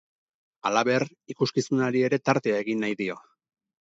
[0.69, 3.21] Halaber, ikuskizunari ere tartea egin nahi dio.